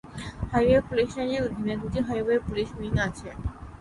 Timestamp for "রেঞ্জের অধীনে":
1.17-1.73